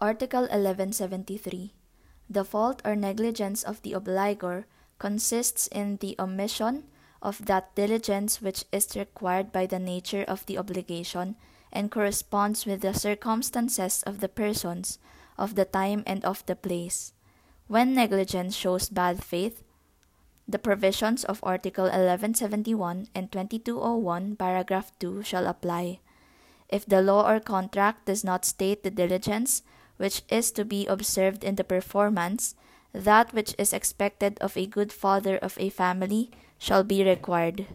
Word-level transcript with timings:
Article 0.00 0.48
1173. 0.48 1.74
The 2.30 2.42
fault 2.42 2.80
or 2.86 2.96
negligence 2.96 3.62
of 3.62 3.82
the 3.82 3.92
obligor 3.92 4.64
consists 4.98 5.66
in 5.66 5.98
the 5.98 6.16
omission 6.18 6.84
of 7.20 7.44
that 7.44 7.74
diligence 7.74 8.40
which 8.40 8.64
is 8.72 8.96
required 8.96 9.52
by 9.52 9.66
the 9.66 9.78
nature 9.78 10.24
of 10.26 10.46
the 10.46 10.56
obligation, 10.56 11.36
and 11.70 11.90
corresponds 11.90 12.64
with 12.64 12.80
the 12.80 12.94
circumstances 12.94 14.02
of 14.04 14.20
the 14.20 14.28
persons, 14.28 14.98
of 15.36 15.54
the 15.54 15.66
time, 15.66 16.02
and 16.06 16.24
of 16.24 16.46
the 16.46 16.56
place. 16.56 17.12
When 17.68 17.92
negligence 17.92 18.56
shows 18.56 18.88
bad 18.88 19.22
faith, 19.22 19.62
the 20.48 20.58
provisions 20.58 21.24
of 21.24 21.40
Article 21.42 21.92
1171 21.92 23.08
and 23.14 23.30
2201, 23.30 24.36
paragraph 24.36 24.92
2 24.98 25.22
shall 25.24 25.46
apply. 25.46 26.00
If 26.70 26.86
the 26.86 27.02
law 27.02 27.28
or 27.28 27.38
contract 27.38 28.06
does 28.06 28.24
not 28.24 28.46
state 28.46 28.82
the 28.82 28.90
diligence 28.90 29.62
which 30.00 30.22
is 30.30 30.50
to 30.50 30.64
be 30.64 30.86
observed 30.86 31.44
in 31.44 31.56
the 31.56 31.64
performance, 31.64 32.56
that 32.94 33.34
which 33.34 33.54
is 33.58 33.74
expected 33.74 34.40
of 34.40 34.56
a 34.56 34.64
good 34.64 34.90
father 34.90 35.36
of 35.36 35.60
a 35.60 35.68
family 35.68 36.30
shall 36.56 36.82
be 36.82 37.04
required. 37.04 37.66